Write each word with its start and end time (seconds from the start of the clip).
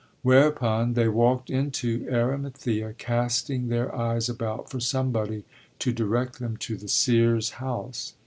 Whereupon 0.23 0.95
they 0.95 1.07
walked 1.07 1.51
into 1.51 2.09
Arimathea, 2.11 2.93
casting 2.97 3.67
their 3.67 3.93
eyes 3.95 4.29
about 4.29 4.67
for 4.67 4.79
somebody 4.79 5.43
to 5.77 5.91
direct 5.93 6.39
them 6.39 6.57
to 6.57 6.75
the 6.75 6.87
seer's 6.89 7.51
house. 7.61 8.15